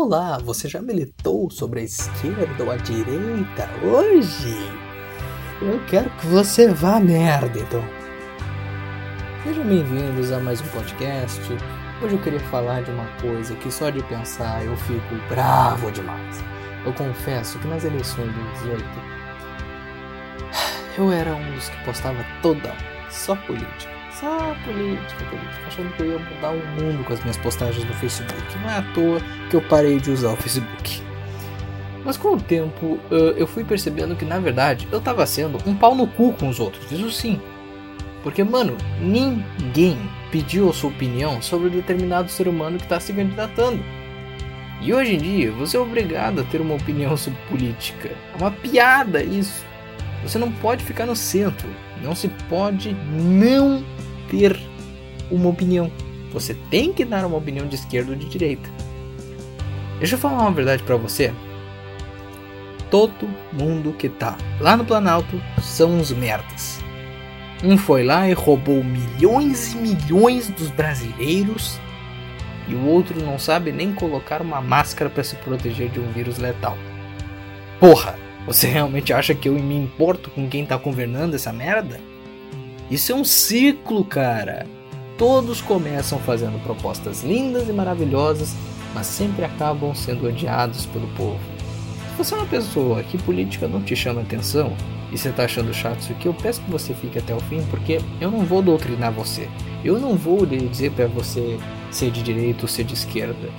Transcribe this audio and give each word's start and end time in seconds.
Olá, 0.00 0.38
você 0.38 0.68
já 0.68 0.80
militou 0.80 1.50
sobre 1.50 1.80
a 1.80 1.82
esquerda 1.82 2.62
ou 2.62 2.70
a 2.70 2.76
direita 2.76 3.68
hoje? 3.82 4.54
Eu 5.60 5.84
quero 5.86 6.08
que 6.10 6.26
você 6.28 6.68
vá 6.72 7.00
merda, 7.00 7.58
então. 7.58 7.82
Sejam 9.42 9.66
bem-vindos 9.66 10.30
a 10.30 10.38
mais 10.38 10.60
um 10.60 10.68
podcast. 10.68 11.42
Hoje 12.00 12.14
eu 12.14 12.22
queria 12.22 12.38
falar 12.38 12.84
de 12.84 12.92
uma 12.92 13.06
coisa 13.20 13.56
que 13.56 13.72
só 13.72 13.90
de 13.90 14.00
pensar 14.04 14.64
eu 14.64 14.76
fico 14.76 15.16
bravo 15.28 15.90
demais. 15.90 16.44
Eu 16.86 16.92
confesso 16.92 17.58
que 17.58 17.66
nas 17.66 17.82
eleições 17.82 18.32
de 18.32 18.52
18 18.52 18.84
eu 20.96 21.10
era 21.10 21.34
um 21.34 21.54
dos 21.56 21.68
que 21.70 21.84
postava 21.84 22.24
toda 22.40 22.72
só 23.10 23.34
política. 23.34 23.97
Só 24.12 24.54
política, 24.64 25.24
política, 25.24 25.66
achando 25.66 25.92
que 25.94 26.02
eu 26.02 26.12
ia 26.12 26.18
mudar 26.18 26.50
o 26.50 26.66
mundo 26.80 27.04
com 27.04 27.12
as 27.12 27.20
minhas 27.20 27.36
postagens 27.36 27.84
no 27.84 27.94
Facebook. 27.94 28.58
Não 28.60 28.70
é 28.70 28.78
à 28.78 28.82
toa 28.94 29.20
que 29.50 29.56
eu 29.56 29.62
parei 29.62 30.00
de 30.00 30.10
usar 30.10 30.32
o 30.32 30.36
Facebook. 30.36 31.02
Mas 32.04 32.16
com 32.16 32.34
o 32.34 32.40
tempo 32.40 32.98
eu 33.36 33.46
fui 33.46 33.64
percebendo 33.64 34.16
que 34.16 34.24
na 34.24 34.38
verdade 34.38 34.88
eu 34.90 35.00
tava 35.00 35.26
sendo 35.26 35.58
um 35.66 35.74
pau 35.74 35.94
no 35.94 36.06
cu 36.06 36.32
com 36.32 36.48
os 36.48 36.58
outros, 36.58 36.90
isso 36.90 37.10
sim. 37.10 37.40
Porque, 38.22 38.42
mano, 38.42 38.76
ninguém 39.00 39.96
pediu 40.32 40.68
a 40.68 40.72
sua 40.72 40.90
opinião 40.90 41.40
sobre 41.40 41.70
determinado 41.70 42.28
ser 42.28 42.48
humano 42.48 42.76
que 42.76 42.84
está 42.84 42.98
se 42.98 43.12
candidatando. 43.12 43.82
E 44.80 44.92
hoje 44.92 45.14
em 45.14 45.18
dia 45.18 45.52
você 45.52 45.76
é 45.76 45.80
obrigado 45.80 46.40
a 46.40 46.44
ter 46.44 46.60
uma 46.60 46.74
opinião 46.74 47.16
sobre 47.16 47.38
política. 47.48 48.08
É 48.08 48.36
uma 48.36 48.50
piada 48.50 49.22
isso. 49.22 49.64
Você 50.28 50.38
não 50.38 50.52
pode 50.52 50.84
ficar 50.84 51.06
no 51.06 51.16
centro. 51.16 51.66
Não 52.02 52.14
se 52.14 52.28
pode 52.50 52.92
não 52.92 53.82
ter 54.30 54.60
uma 55.30 55.48
opinião. 55.48 55.90
Você 56.30 56.54
tem 56.70 56.92
que 56.92 57.02
dar 57.02 57.24
uma 57.24 57.38
opinião 57.38 57.66
de 57.66 57.76
esquerda 57.76 58.10
ou 58.10 58.16
de 58.16 58.28
direita. 58.28 58.68
Deixa 59.98 60.16
eu 60.16 60.18
falar 60.18 60.42
uma 60.42 60.50
verdade 60.50 60.82
para 60.82 60.96
você. 60.96 61.32
Todo 62.90 63.26
mundo 63.54 63.94
que 63.94 64.10
tá 64.10 64.36
lá 64.60 64.76
no 64.76 64.84
Planalto 64.84 65.42
são 65.62 65.98
uns 65.98 66.12
merdas. 66.12 66.78
Um 67.64 67.78
foi 67.78 68.04
lá 68.04 68.28
e 68.28 68.34
roubou 68.34 68.84
milhões 68.84 69.72
e 69.72 69.78
milhões 69.78 70.50
dos 70.50 70.68
brasileiros 70.70 71.80
e 72.68 72.74
o 72.74 72.84
outro 72.84 73.18
não 73.18 73.38
sabe 73.38 73.72
nem 73.72 73.94
colocar 73.94 74.42
uma 74.42 74.60
máscara 74.60 75.08
para 75.08 75.24
se 75.24 75.36
proteger 75.36 75.88
de 75.88 75.98
um 75.98 76.12
vírus 76.12 76.36
letal. 76.36 76.76
Porra, 77.80 78.27
você 78.48 78.66
realmente 78.66 79.12
acha 79.12 79.34
que 79.34 79.46
eu 79.46 79.52
me 79.52 79.76
importo 79.76 80.30
com 80.30 80.48
quem 80.48 80.64
tá 80.64 80.74
governando 80.78 81.34
essa 81.34 81.52
merda? 81.52 82.00
Isso 82.90 83.12
é 83.12 83.14
um 83.14 83.22
ciclo, 83.22 84.02
cara. 84.02 84.66
Todos 85.18 85.60
começam 85.60 86.18
fazendo 86.18 86.58
propostas 86.62 87.22
lindas 87.22 87.68
e 87.68 87.72
maravilhosas, 87.72 88.56
mas 88.94 89.06
sempre 89.06 89.44
acabam 89.44 89.94
sendo 89.94 90.26
odiados 90.26 90.86
pelo 90.86 91.06
povo. 91.08 91.38
Se 92.12 92.24
você 92.24 92.34
é 92.34 92.38
uma 92.38 92.46
pessoa 92.46 93.02
que 93.02 93.18
política 93.18 93.68
não 93.68 93.82
te 93.82 93.94
chama 93.94 94.22
atenção 94.22 94.72
e 95.12 95.18
você 95.18 95.30
tá 95.30 95.44
achando 95.44 95.74
chato 95.74 96.00
isso 96.00 96.12
aqui, 96.12 96.26
eu 96.26 96.32
peço 96.32 96.62
que 96.62 96.70
você 96.70 96.94
fique 96.94 97.18
até 97.18 97.34
o 97.34 97.40
fim, 97.40 97.62
porque 97.68 98.00
eu 98.18 98.30
não 98.30 98.46
vou 98.46 98.62
doutrinar 98.62 99.12
você. 99.12 99.46
Eu 99.84 100.00
não 100.00 100.14
vou 100.14 100.42
lhe 100.42 100.56
dizer 100.68 100.92
para 100.92 101.06
você 101.06 101.58
ser 101.90 102.10
de 102.10 102.22
direita 102.22 102.62
ou 102.62 102.68
ser 102.68 102.84
de 102.84 102.94
esquerda. 102.94 103.50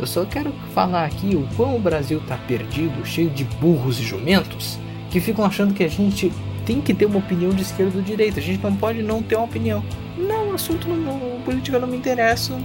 Eu 0.00 0.06
só 0.06 0.24
quero 0.24 0.50
falar 0.72 1.04
aqui 1.04 1.36
o 1.36 1.46
quão 1.54 1.76
o 1.76 1.78
Brasil 1.78 2.22
tá 2.26 2.38
perdido, 2.48 3.04
cheio 3.04 3.28
de 3.28 3.44
burros 3.44 4.00
e 4.00 4.02
jumentos, 4.02 4.78
que 5.10 5.20
ficam 5.20 5.44
achando 5.44 5.74
que 5.74 5.84
a 5.84 5.88
gente 5.88 6.32
tem 6.64 6.80
que 6.80 6.94
ter 6.94 7.04
uma 7.04 7.18
opinião 7.18 7.50
de 7.50 7.60
esquerda 7.60 7.98
ou 7.98 8.02
direita. 8.02 8.40
A 8.40 8.42
gente 8.42 8.62
não 8.62 8.74
pode 8.74 9.02
não 9.02 9.22
ter 9.22 9.36
uma 9.36 9.44
opinião. 9.44 9.84
Não, 10.16 10.52
o 10.52 10.54
assunto 10.54 10.88
não, 10.88 11.42
política 11.44 11.78
não 11.78 11.86
me 11.86 11.98
interessa. 11.98 12.58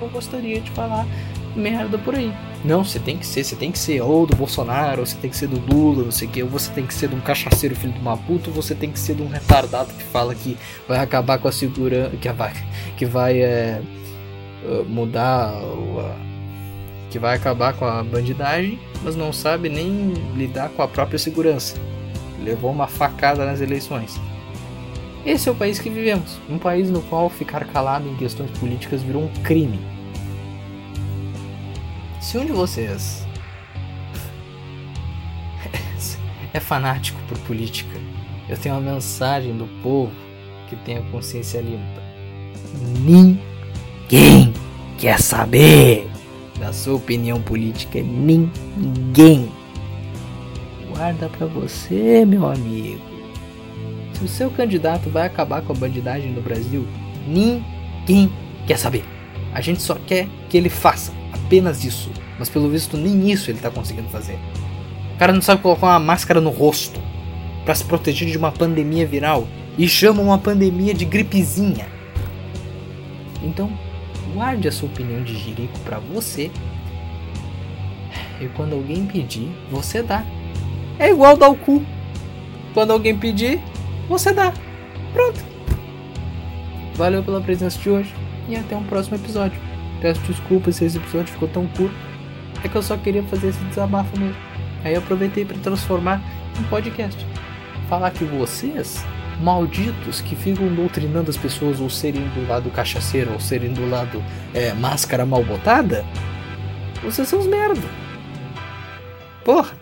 Não 0.00 0.08
gostaria 0.08 0.58
de 0.58 0.70
falar 0.70 1.06
merda 1.54 1.98
por 1.98 2.14
aí. 2.14 2.32
Não, 2.64 2.82
você 2.82 2.98
tem 2.98 3.18
que 3.18 3.26
ser, 3.26 3.44
você 3.44 3.54
tem 3.54 3.70
que 3.70 3.78
ser 3.78 4.00
ou 4.00 4.26
do 4.26 4.34
Bolsonaro, 4.34 5.00
ou 5.00 5.06
você 5.06 5.16
tem 5.16 5.28
que 5.28 5.36
ser 5.36 5.48
do 5.48 5.60
Lula, 5.70 6.04
não 6.04 6.10
sei 6.10 6.26
o 6.26 6.30
que, 6.30 6.42
ou 6.42 6.48
você 6.48 6.72
tem 6.72 6.86
que 6.86 6.94
ser 6.94 7.10
de 7.10 7.14
um 7.14 7.20
cachaceiro 7.20 7.76
filho 7.76 7.92
de 7.92 8.00
uma 8.00 8.16
puta, 8.16 8.48
ou 8.48 8.56
você 8.56 8.74
tem 8.74 8.90
que 8.90 8.98
ser 8.98 9.16
de 9.16 9.22
um 9.22 9.28
retardado 9.28 9.92
que 9.92 10.02
fala 10.04 10.34
que 10.34 10.56
vai 10.88 10.98
acabar 10.98 11.38
com 11.38 11.46
a 11.46 11.52
segurança, 11.52 12.16
que 12.16 12.32
vai, 12.32 12.52
que 12.96 13.04
vai 13.04 13.42
é, 13.42 13.82
mudar, 14.88 15.52
que 17.14 17.18
vai 17.20 17.36
acabar 17.36 17.74
com 17.74 17.84
a 17.84 18.02
bandidagem, 18.02 18.76
mas 19.04 19.14
não 19.14 19.32
sabe 19.32 19.68
nem 19.68 20.12
lidar 20.34 20.68
com 20.70 20.82
a 20.82 20.88
própria 20.88 21.16
segurança 21.16 21.76
levou 22.42 22.72
uma 22.72 22.88
facada 22.88 23.46
nas 23.46 23.60
eleições. 23.60 24.20
Esse 25.24 25.48
é 25.48 25.52
o 25.52 25.54
país 25.54 25.78
que 25.78 25.88
vivemos, 25.88 26.40
um 26.50 26.58
país 26.58 26.90
no 26.90 27.00
qual 27.02 27.30
ficar 27.30 27.64
calado 27.66 28.08
em 28.08 28.16
questões 28.16 28.50
políticas 28.58 29.00
virou 29.00 29.22
um 29.22 29.32
crime. 29.44 29.78
Se 32.20 32.36
um 32.36 32.44
de 32.44 32.50
vocês 32.50 33.24
é 36.52 36.58
fanático 36.58 37.20
por 37.28 37.38
política, 37.38 37.96
eu 38.48 38.58
tenho 38.58 38.74
uma 38.74 38.92
mensagem 38.92 39.56
do 39.56 39.68
povo 39.84 40.10
que 40.68 40.74
tem 40.74 40.98
a 40.98 41.02
consciência 41.12 41.60
limpa. 41.60 42.02
Ninguém 43.00 44.52
quer 44.98 45.20
saber 45.20 46.13
da 46.64 46.72
sua 46.72 46.94
opinião 46.94 47.42
política. 47.42 48.00
Ninguém 48.00 49.50
guarda 50.90 51.28
para 51.28 51.46
você, 51.46 52.24
meu 52.24 52.46
amigo. 52.48 53.02
Se 54.14 54.24
o 54.24 54.28
seu 54.28 54.50
candidato 54.50 55.10
vai 55.10 55.26
acabar 55.26 55.60
com 55.60 55.74
a 55.74 55.76
bandidagem 55.76 56.32
no 56.32 56.40
Brasil, 56.40 56.86
ninguém 57.28 58.32
quer 58.66 58.78
saber. 58.78 59.04
A 59.52 59.60
gente 59.60 59.82
só 59.82 59.94
quer 60.06 60.26
que 60.48 60.56
ele 60.56 60.70
faça 60.70 61.12
apenas 61.34 61.84
isso. 61.84 62.10
Mas 62.38 62.48
pelo 62.48 62.70
visto 62.70 62.96
nem 62.96 63.30
isso 63.30 63.50
ele 63.50 63.58
tá 63.58 63.70
conseguindo 63.70 64.08
fazer. 64.08 64.38
O 65.14 65.18
cara 65.18 65.34
não 65.34 65.42
sabe 65.42 65.60
colocar 65.60 65.88
uma 65.88 66.00
máscara 66.00 66.40
no 66.40 66.50
rosto 66.50 66.98
para 67.66 67.74
se 67.74 67.84
proteger 67.84 68.30
de 68.30 68.38
uma 68.38 68.50
pandemia 68.50 69.06
viral 69.06 69.46
e 69.76 69.86
chama 69.86 70.22
uma 70.22 70.38
pandemia 70.38 70.94
de 70.94 71.04
gripezinha. 71.04 71.86
Então, 73.42 73.70
guarde 74.32 74.68
a 74.68 74.72
sua 74.72 74.88
opinião 74.88 75.22
de 75.22 75.36
jirico 75.36 75.78
para 75.80 75.98
você. 75.98 76.50
E 78.40 78.46
quando 78.48 78.74
alguém 78.74 79.06
pedir, 79.06 79.50
você 79.70 80.02
dá. 80.02 80.24
É 80.98 81.10
igual 81.10 81.36
dar 81.36 81.48
o 81.48 81.56
cu. 81.56 81.84
Quando 82.72 82.92
alguém 82.92 83.16
pedir, 83.16 83.60
você 84.08 84.32
dá. 84.32 84.52
Pronto. 85.12 85.40
Valeu 86.94 87.22
pela 87.22 87.40
presença 87.40 87.78
de 87.78 87.90
hoje 87.90 88.14
e 88.48 88.56
até 88.56 88.76
um 88.76 88.84
próximo 88.84 89.16
episódio. 89.16 89.60
Peço 90.00 90.20
desculpas 90.22 90.76
se 90.76 90.84
esse 90.84 90.98
episódio 90.98 91.32
ficou 91.32 91.48
tão 91.48 91.66
curto. 91.68 91.94
É 92.62 92.68
que 92.68 92.76
eu 92.76 92.82
só 92.82 92.96
queria 92.96 93.22
fazer 93.24 93.48
esse 93.48 93.64
desabafo 93.64 94.18
mesmo. 94.18 94.36
Aí 94.84 94.94
eu 94.94 95.00
aproveitei 95.00 95.44
para 95.44 95.56
transformar 95.58 96.22
em 96.58 96.62
podcast. 96.64 97.24
Falar 97.88 98.10
que 98.10 98.24
vocês, 98.24 99.04
malditos 99.40 100.20
que 100.20 100.36
ficam 100.36 100.68
doutrinando 100.74 101.30
as 101.30 101.36
pessoas 101.36 101.80
ou 101.80 101.90
serem 101.90 102.26
do 102.28 102.46
lado 102.46 102.70
cachaceiro 102.70 103.32
ou 103.32 103.40
serem 103.40 103.72
do 103.72 103.88
lado 103.88 104.22
é, 104.52 104.72
máscara 104.72 105.26
mal 105.26 105.42
botada, 105.42 106.04
vocês 107.02 107.28
são 107.28 107.40
os 107.40 107.46
merda. 107.46 107.88
Porra. 109.44 109.72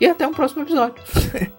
E 0.00 0.06
até 0.06 0.26
um 0.26 0.34
próximo 0.34 0.62
episódio. 0.62 1.02